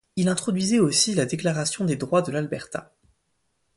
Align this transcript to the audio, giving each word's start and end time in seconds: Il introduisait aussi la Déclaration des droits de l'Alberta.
Il 0.15 0.29
introduisait 0.29 0.79
aussi 0.79 1.13
la 1.13 1.27
Déclaration 1.27 1.85
des 1.85 1.95
droits 1.95 2.23
de 2.23 2.31
l'Alberta. 2.31 2.91